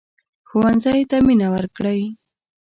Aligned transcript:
ښوونځی 0.47 0.99
ته 1.09 1.17
مينه 1.27 1.47
ورکړئ 1.55 2.01